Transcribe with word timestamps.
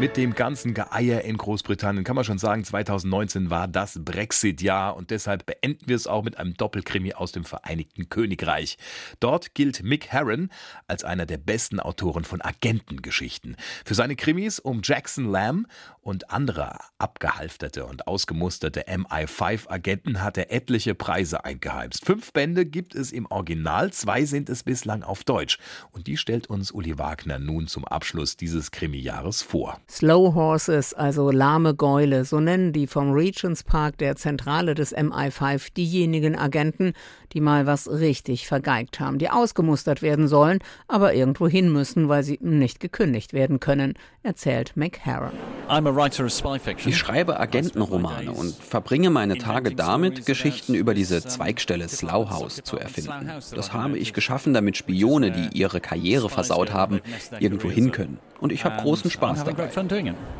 Mit 0.00 0.16
dem 0.16 0.36
ganzen 0.36 0.74
Geeier 0.74 1.22
in 1.22 1.36
Großbritannien 1.36 2.04
kann 2.04 2.14
man 2.14 2.24
schon 2.24 2.38
sagen, 2.38 2.62
2019 2.62 3.50
war 3.50 3.66
das 3.66 3.98
Brexit-Jahr 4.04 4.94
und 4.96 5.10
deshalb 5.10 5.44
beenden 5.44 5.88
wir 5.88 5.96
es 5.96 6.06
auch 6.06 6.22
mit 6.22 6.38
einem 6.38 6.54
Doppelkrimi 6.54 7.14
aus 7.14 7.32
dem 7.32 7.44
Vereinigten 7.44 8.08
Königreich. 8.08 8.78
Dort 9.18 9.56
gilt 9.56 9.82
Mick 9.82 10.06
Herron 10.06 10.50
als 10.86 11.02
einer 11.02 11.26
der 11.26 11.38
besten 11.38 11.80
Autoren 11.80 12.22
von 12.22 12.40
Agentengeschichten. 12.40 13.56
Für 13.84 13.96
seine 13.96 14.14
Krimis 14.14 14.60
um 14.60 14.82
Jackson 14.84 15.32
Lamb 15.32 15.66
und 16.00 16.30
andere 16.30 16.78
abgehalfterte 16.98 17.84
und 17.84 18.06
ausgemusterte 18.06 18.86
MI5-Agenten 18.86 20.22
hat 20.22 20.38
er 20.38 20.52
etliche 20.52 20.94
Preise 20.94 21.44
eingeheimst. 21.44 22.04
Fünf 22.04 22.32
Bände 22.32 22.66
gibt 22.66 22.94
es 22.94 23.10
im 23.10 23.26
Original, 23.26 23.92
zwei 23.92 24.24
sind 24.24 24.48
es 24.48 24.62
bislang 24.62 25.02
auf 25.02 25.24
Deutsch. 25.24 25.58
Und 25.90 26.06
die 26.06 26.16
stellt 26.16 26.46
uns 26.46 26.70
Uli 26.70 26.98
Wagner 26.98 27.40
nun 27.40 27.66
zum 27.66 27.84
Abschluss 27.84 28.36
dieses 28.36 28.70
Krimi-Jahres 28.70 29.42
vor. 29.42 29.80
Slow 29.90 30.34
Horses, 30.34 30.92
also 30.92 31.30
lahme 31.30 31.74
Gäule, 31.74 32.26
so 32.26 32.40
nennen 32.40 32.74
die 32.74 32.86
vom 32.86 33.12
Regents 33.12 33.64
Park 33.64 33.96
der 33.96 34.16
Zentrale 34.16 34.74
des 34.74 34.94
MI5 34.94 35.72
diejenigen 35.72 36.36
Agenten, 36.36 36.92
die 37.32 37.40
mal 37.40 37.64
was 37.64 37.90
richtig 37.90 38.46
vergeigt 38.46 39.00
haben, 39.00 39.18
die 39.18 39.30
ausgemustert 39.30 40.02
werden 40.02 40.28
sollen, 40.28 40.58
aber 40.88 41.14
irgendwo 41.14 41.48
hin 41.48 41.72
müssen, 41.72 42.08
weil 42.08 42.22
sie 42.22 42.38
nicht 42.42 42.80
gekündigt 42.80 43.32
werden 43.32 43.60
können, 43.60 43.94
erzählt 44.22 44.76
McHarren. 44.76 45.32
Ich 46.86 46.96
schreibe 46.96 47.38
Agentenromane 47.40 48.32
und 48.32 48.54
verbringe 48.54 49.10
meine 49.10 49.38
Tage 49.38 49.74
damit, 49.74 50.26
Geschichten 50.26 50.74
über 50.74 50.94
diese 50.94 51.22
Zweigstelle 51.22 51.88
Slough 51.88 52.30
House 52.30 52.60
zu 52.62 52.78
erfinden. 52.78 53.30
Das 53.54 53.72
habe 53.72 53.98
ich 53.98 54.12
geschaffen, 54.12 54.54
damit 54.54 54.76
Spione, 54.76 55.30
die 55.30 55.58
ihre 55.58 55.80
Karriere 55.80 56.28
versaut 56.28 56.72
haben, 56.72 57.00
irgendwo 57.38 57.70
hin 57.70 57.92
können. 57.92 58.18
Und 58.40 58.52
ich 58.52 58.64
habe 58.64 58.80
großen 58.82 59.10
Spaß 59.10 59.44
dabei. 59.44 59.68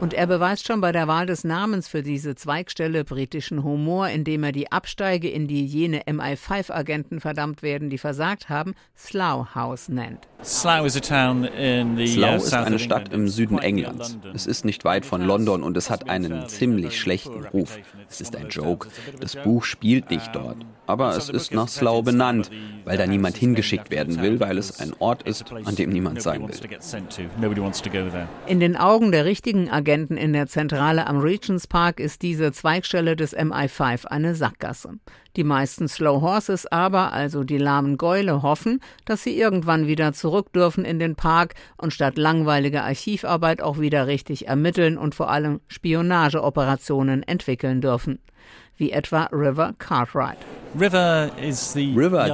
Und 0.00 0.14
er 0.14 0.26
beweist 0.26 0.66
schon 0.66 0.80
bei 0.80 0.90
der 0.90 1.06
Wahl 1.06 1.26
des 1.26 1.44
Namens 1.44 1.86
für 1.86 2.02
diese 2.02 2.34
Zweigstelle 2.34 3.04
britischen 3.04 3.62
Humor, 3.62 4.08
indem 4.08 4.42
er 4.42 4.50
die 4.50 4.72
Absteige, 4.72 5.30
in 5.30 5.46
die 5.46 5.64
jene 5.64 6.02
MI5-Agenten 6.02 7.20
verdammt 7.20 7.62
werden, 7.62 7.90
die 7.90 7.98
versagt 7.98 8.48
haben, 8.48 8.74
Slough 8.96 9.54
House 9.54 9.88
nennt. 9.88 10.26
Slough 10.42 10.86
ist 10.86 11.12
eine 11.12 12.78
Stadt 12.80 13.12
im 13.12 13.28
Süden 13.28 13.58
Englands. 13.58 14.18
Es 14.34 14.46
ist 14.46 14.64
nicht 14.64 14.84
weit 14.84 15.06
von 15.06 15.13
London 15.22 15.62
und 15.62 15.76
es 15.76 15.90
hat 15.90 16.08
einen 16.08 16.48
ziemlich 16.48 16.98
schlechten 16.98 17.44
Ruf. 17.46 17.78
Es 18.08 18.20
ist 18.20 18.36
ein 18.36 18.48
Joke. 18.48 18.88
Das 19.20 19.36
Buch 19.36 19.64
spielt 19.64 20.10
nicht 20.10 20.34
dort. 20.34 20.58
Aber 20.86 21.16
es 21.16 21.28
ist 21.28 21.52
nach 21.52 21.68
Slough 21.68 22.04
benannt, 22.04 22.50
weil 22.84 22.98
da 22.98 23.06
niemand 23.06 23.36
hingeschickt 23.36 23.90
werden 23.90 24.20
will, 24.20 24.40
weil 24.40 24.58
es 24.58 24.80
ein 24.80 24.92
Ort 24.98 25.22
ist, 25.22 25.44
an 25.52 25.74
dem 25.76 25.90
niemand 25.90 26.20
sein 26.20 26.46
will. 26.46 26.54
In 28.46 28.60
den 28.60 28.76
Augen 28.76 29.12
der 29.12 29.24
richtigen 29.24 29.70
Agenten 29.70 30.16
in 30.16 30.32
der 30.32 30.46
Zentrale 30.46 31.06
am 31.06 31.18
Regents 31.18 31.66
Park 31.66 32.00
ist 32.00 32.22
diese 32.22 32.52
Zweigstelle 32.52 33.16
des 33.16 33.36
MI5 33.36 34.06
eine 34.06 34.34
Sackgasse. 34.34 34.98
Die 35.36 35.44
meisten 35.44 35.88
Slow 35.88 36.20
Horses 36.20 36.66
aber, 36.66 37.12
also 37.12 37.42
die 37.42 37.58
lahmen 37.58 37.98
Gäule, 37.98 38.42
hoffen, 38.42 38.80
dass 39.04 39.24
sie 39.24 39.36
irgendwann 39.36 39.88
wieder 39.88 40.12
zurück 40.12 40.52
dürfen 40.52 40.84
in 40.84 41.00
den 41.00 41.16
Park 41.16 41.54
und 41.76 41.92
statt 41.92 42.16
langweiliger 42.16 42.84
Archivarbeit 42.84 43.60
auch 43.60 43.80
wieder 43.80 44.06
richtig 44.06 44.46
ermitteln 44.46 44.96
und 44.96 45.14
vor 45.14 45.30
allem 45.30 45.60
Spionageoperationen 45.66 47.24
entwickeln 47.24 47.80
dürfen. 47.80 48.20
Wie 48.76 48.90
etwa 48.90 49.24
River 49.32 49.74
Cartwright. 49.78 50.38
River 50.76 51.30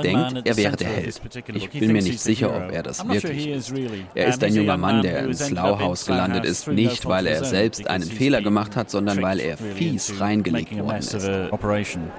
denkt, 0.03 0.47
er 0.47 0.57
wäre 0.57 0.77
der 0.77 0.89
Held. 0.89 1.21
Ich 1.55 1.71
bin 1.71 1.93
mir 1.93 2.03
nicht 2.03 2.21
sicher, 2.21 2.55
ob 2.57 2.73
er 2.73 2.83
das 2.83 3.07
wirklich 3.07 3.49
ist. 3.49 3.73
Er 4.15 4.29
ist 4.29 4.43
ein 4.43 4.55
junger 4.55 4.79
Mann, 4.79 5.03
der 5.03 5.25
im 5.25 5.35
Slough 5.35 5.81
House 5.81 6.07
gelandet 6.07 6.47
ist, 6.47 6.67
nicht 6.69 7.07
weil 7.07 7.27
er 7.27 7.45
selbst 7.45 7.87
einen 7.87 8.05
Fehler 8.05 8.41
gemacht 8.41 8.77
hat, 8.77 8.91
sondern 8.91 9.21
weil 9.21 9.41
er 9.41 9.59
fies 9.59 10.21
reingelegt 10.21 10.77
worden 10.79 10.97
ist. 10.97 11.19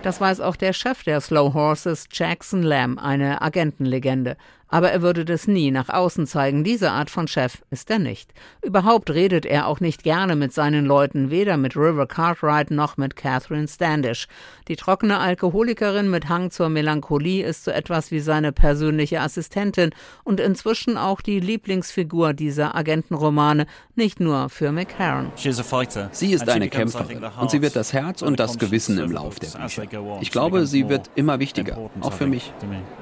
Das 0.03 0.21
weiß 0.21 0.41
auch 0.41 0.55
der 0.55 0.73
Chef 0.73 1.03
der 1.03 1.21
Slow 1.21 1.53
Horses, 1.53 2.07
Jackson 2.11 2.61
Lamb, 2.61 3.03
eine 3.03 3.41
Agentenlegende. 3.41 4.37
Aber 4.71 4.89
er 4.91 5.01
würde 5.01 5.25
das 5.25 5.47
nie 5.47 5.69
nach 5.69 5.89
außen 5.89 6.25
zeigen. 6.25 6.63
Diese 6.63 6.91
Art 6.91 7.09
von 7.09 7.27
Chef 7.27 7.61
ist 7.69 7.91
er 7.91 7.99
nicht. 7.99 8.33
Überhaupt 8.61 9.11
redet 9.11 9.45
er 9.45 9.67
auch 9.67 9.81
nicht 9.81 10.03
gerne 10.03 10.37
mit 10.37 10.53
seinen 10.53 10.85
Leuten, 10.85 11.29
weder 11.29 11.57
mit 11.57 11.75
River 11.75 12.07
Cartwright 12.07 12.71
noch 12.71 12.95
mit 12.95 13.17
Catherine 13.17 13.67
Standish. 13.67 14.27
Die 14.69 14.77
trockene 14.77 15.19
Alkoholikerin 15.19 16.09
mit 16.09 16.29
Hang 16.29 16.51
zur 16.51 16.69
Melancholie 16.69 17.45
ist 17.45 17.65
so 17.65 17.71
etwas 17.71 18.11
wie 18.11 18.21
seine 18.21 18.53
persönliche 18.53 19.19
Assistentin 19.19 19.91
und 20.23 20.39
inzwischen 20.39 20.97
auch 20.97 21.19
die 21.19 21.41
Lieblingsfigur 21.41 22.33
dieser 22.33 22.73
Agentenromane, 22.73 23.67
nicht 23.95 24.21
nur 24.21 24.47
für 24.47 24.71
McCarran. 24.71 25.33
Sie 25.35 26.31
ist 26.31 26.47
eine 26.47 26.69
Kämpferin 26.69 27.21
und 27.41 27.51
sie 27.51 27.61
wird 27.61 27.75
das 27.75 27.91
Herz 27.91 28.21
und 28.21 28.39
das 28.39 28.57
Gewissen 28.57 28.97
im 28.99 29.11
Lauf 29.11 29.37
der 29.37 29.49
Bücher. 29.49 30.19
Ich 30.21 30.31
glaube, 30.31 30.65
sie 30.65 30.87
wird 30.87 31.11
immer 31.15 31.39
wichtiger, 31.39 31.77
auch 31.99 32.13
für 32.13 32.27
mich. 32.27 32.53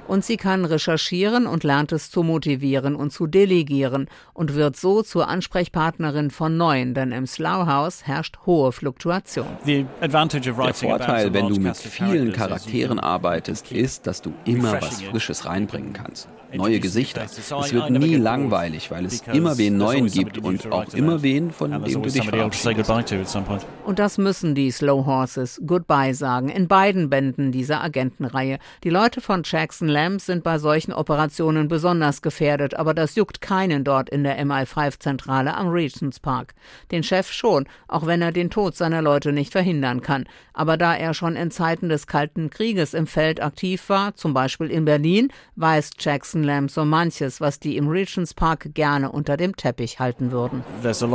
Und 0.07 0.25
sie 0.25 0.37
kann 0.37 0.65
recherchieren 0.65 1.45
und 1.45 1.58
und 1.59 1.65
lernt 1.65 1.91
es 1.91 2.09
zu 2.09 2.23
motivieren 2.23 2.95
und 2.95 3.11
zu 3.11 3.27
delegieren 3.27 4.07
und 4.33 4.53
wird 4.53 4.77
so 4.77 5.01
zur 5.01 5.27
Ansprechpartnerin 5.27 6.31
von 6.31 6.55
Neuen, 6.55 6.93
denn 6.93 7.11
im 7.11 7.27
Slough 7.27 7.67
House 7.67 8.07
herrscht 8.07 8.37
hohe 8.45 8.71
Fluktuation. 8.71 9.45
Der 9.65 9.85
Vorteil, 10.09 11.33
wenn 11.33 11.49
du 11.49 11.59
mit 11.59 11.75
vielen 11.75 12.31
Charakteren 12.31 12.97
arbeitest, 12.97 13.73
ist, 13.73 14.07
dass 14.07 14.21
du 14.21 14.33
immer 14.45 14.81
was 14.81 15.01
Frisches 15.01 15.45
reinbringen 15.45 15.91
kannst 15.91 16.29
neue 16.57 16.79
Gesichter. 16.79 17.23
Es 17.23 17.73
wird 17.73 17.89
nie 17.91 18.15
langweilig, 18.15 18.91
weil 18.91 19.05
es 19.05 19.21
immer 19.21 19.57
wen 19.57 19.77
Neuen 19.77 20.07
gibt 20.07 20.37
und 20.37 20.71
auch 20.71 20.93
immer 20.93 21.21
wen, 21.21 21.51
von 21.51 21.71
dem 21.71 21.83
du 21.83 22.09
dich 22.09 22.27
verabschiedest. 22.27 23.37
Und 23.85 23.99
das 23.99 24.17
müssen 24.17 24.55
die 24.55 24.71
Slow 24.71 25.05
Horses 25.05 25.61
Goodbye 25.65 26.13
sagen, 26.13 26.49
in 26.49 26.67
beiden 26.67 27.09
Bänden 27.09 27.51
dieser 27.51 27.81
Agentenreihe. 27.81 28.59
Die 28.83 28.89
Leute 28.89 29.21
von 29.21 29.43
Jackson 29.45 29.87
Lamb 29.87 30.21
sind 30.21 30.43
bei 30.43 30.57
solchen 30.57 30.93
Operationen 30.93 31.48
besonders 31.67 32.21
gefährdet, 32.21 32.73
aber 32.75 32.93
das 32.93 33.15
juckt 33.15 33.41
keinen 33.41 33.83
dort 33.83 34.09
in 34.09 34.23
der 34.23 34.39
MI5-Zentrale 34.43 35.55
am 35.55 35.69
Regents 35.69 36.19
Park. 36.19 36.53
Den 36.91 37.03
Chef 37.03 37.31
schon, 37.31 37.67
auch 37.87 38.05
wenn 38.05 38.21
er 38.21 38.31
den 38.31 38.49
Tod 38.49 38.75
seiner 38.75 39.01
Leute 39.01 39.31
nicht 39.31 39.51
verhindern 39.51 40.01
kann. 40.01 40.25
Aber 40.53 40.77
da 40.77 40.95
er 40.95 41.13
schon 41.13 41.35
in 41.35 41.51
Zeiten 41.51 41.89
des 41.89 42.07
Kalten 42.07 42.49
Krieges 42.49 42.93
im 42.93 43.07
Feld 43.07 43.41
aktiv 43.41 43.89
war, 43.89 44.13
zum 44.15 44.33
Beispiel 44.33 44.67
in 44.67 44.85
Berlin, 44.85 45.31
weiß 45.55 45.91
Jackson 45.99 46.43
Lamb 46.43 46.69
so 46.69 46.85
manches, 46.85 47.41
was 47.41 47.59
die 47.59 47.77
im 47.77 47.87
Regents 47.87 48.33
Park 48.33 48.73
gerne 48.73 49.11
unter 49.11 49.37
dem 49.37 49.55
Teppich 49.55 49.99
halten 49.99 50.31
würden. 50.31 50.63
Uh, 50.83 50.87
also 50.87 51.07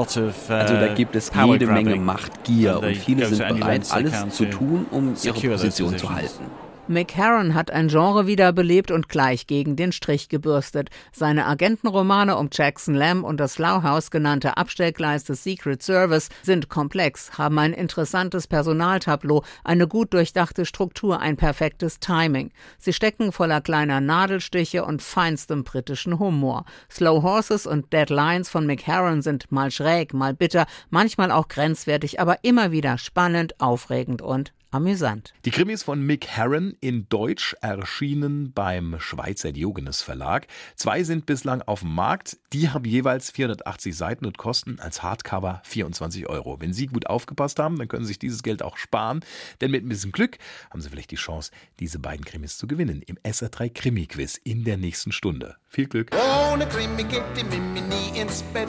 da 0.74 0.94
gibt 0.94 1.14
es 1.16 1.30
jede 1.34 1.66
Menge 1.66 1.96
Machtgier 1.96 2.80
und 2.80 2.96
viele 2.96 3.26
sind 3.26 3.58
bereit, 3.58 3.86
alles 3.90 4.28
zu 4.30 4.46
tun, 4.46 4.86
um 4.90 5.14
ihre 5.22 5.48
Position 5.48 5.96
zu 5.96 6.10
halten. 6.10 6.44
McCarran 6.86 7.54
hat 7.54 7.70
ein 7.70 7.88
Genre 7.88 8.26
wiederbelebt 8.26 8.90
und 8.90 9.08
gleich 9.08 9.46
gegen 9.46 9.74
den 9.74 9.90
Strich 9.90 10.28
gebürstet. 10.28 10.90
Seine 11.12 11.46
Agentenromane 11.46 12.36
um 12.36 12.50
Jackson 12.52 12.94
Lamb 12.94 13.24
und 13.24 13.38
das 13.38 13.58
House 13.58 14.10
genannte 14.10 14.58
Abstellgleis 14.58 15.24
des 15.24 15.42
Secret 15.42 15.82
Service 15.82 16.28
sind 16.42 16.68
komplex, 16.68 17.38
haben 17.38 17.58
ein 17.58 17.72
interessantes 17.72 18.46
Personaltableau, 18.46 19.42
eine 19.64 19.88
gut 19.88 20.12
durchdachte 20.12 20.66
Struktur, 20.66 21.20
ein 21.20 21.38
perfektes 21.38 22.00
Timing. 22.00 22.50
Sie 22.76 22.92
stecken 22.92 23.32
voller 23.32 23.62
kleiner 23.62 24.02
Nadelstiche 24.02 24.84
und 24.84 25.00
feinstem 25.00 25.64
britischen 25.64 26.18
Humor. 26.18 26.66
Slow 26.90 27.22
Horses 27.22 27.66
und 27.66 27.94
Dead 27.94 28.10
Lines 28.10 28.50
von 28.50 28.66
McCarran 28.66 29.22
sind 29.22 29.50
mal 29.50 29.70
schräg, 29.70 30.12
mal 30.12 30.34
bitter, 30.34 30.66
manchmal 30.90 31.30
auch 31.30 31.48
grenzwertig, 31.48 32.20
aber 32.20 32.40
immer 32.42 32.72
wieder 32.72 32.98
spannend, 32.98 33.58
aufregend 33.58 34.20
und 34.20 34.52
amüsant. 34.74 35.32
Die 35.44 35.52
Krimis 35.52 35.84
von 35.84 36.02
Mick 36.02 36.26
Herron 36.26 36.76
in 36.80 37.08
Deutsch 37.08 37.54
erschienen 37.60 38.52
beim 38.52 38.96
Schweizer 38.98 39.52
Diogenes 39.52 40.02
Verlag. 40.02 40.48
Zwei 40.74 41.04
sind 41.04 41.26
bislang 41.26 41.62
auf 41.62 41.80
dem 41.80 41.94
Markt. 41.94 42.38
Die 42.52 42.70
haben 42.70 42.84
jeweils 42.84 43.30
480 43.30 43.96
Seiten 43.96 44.26
und 44.26 44.36
kosten 44.36 44.80
als 44.80 45.02
Hardcover 45.02 45.62
24 45.64 46.28
Euro. 46.28 46.60
Wenn 46.60 46.72
Sie 46.72 46.86
gut 46.86 47.06
aufgepasst 47.06 47.60
haben, 47.60 47.78
dann 47.78 47.86
können 47.86 48.04
Sie 48.04 48.08
sich 48.08 48.18
dieses 48.18 48.42
Geld 48.42 48.64
auch 48.64 48.76
sparen. 48.76 49.20
Denn 49.60 49.70
mit 49.70 49.84
ein 49.84 49.88
bisschen 49.88 50.10
Glück 50.10 50.38
haben 50.70 50.80
Sie 50.80 50.90
vielleicht 50.90 51.12
die 51.12 51.16
Chance, 51.16 51.52
diese 51.78 52.00
beiden 52.00 52.24
Krimis 52.24 52.58
zu 52.58 52.66
gewinnen 52.66 53.00
im 53.02 53.16
SR3 53.18 53.72
Krimi 53.72 54.06
Quiz 54.06 54.40
in 54.42 54.64
der 54.64 54.76
nächsten 54.76 55.12
Stunde. 55.12 55.54
Viel 55.68 55.86
Glück. 55.86 56.10
Ohne 56.52 56.66
Krimi 56.66 57.04
geht 57.04 57.22
die 57.36 57.44
Mimi 57.44 57.80
nie 57.80 58.18
ins 58.18 58.42
Bett. 58.42 58.68